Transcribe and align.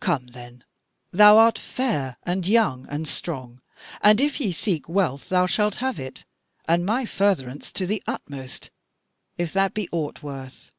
Come, 0.00 0.28
then, 0.28 0.64
thou 1.10 1.36
art 1.36 1.58
fair, 1.58 2.16
and 2.22 2.46
young, 2.46 2.86
and 2.88 3.06
strong; 3.06 3.60
and 4.00 4.22
if 4.22 4.40
ye 4.40 4.50
seek 4.50 4.88
wealth 4.88 5.28
thou 5.28 5.44
shalt 5.44 5.74
have 5.84 6.00
it, 6.00 6.24
and 6.66 6.86
my 6.86 7.04
furtherance 7.04 7.70
to 7.72 7.86
the 7.86 8.02
utmost, 8.06 8.70
if 9.36 9.52
that 9.52 9.74
be 9.74 9.86
aught 9.92 10.22
worth. 10.22 10.72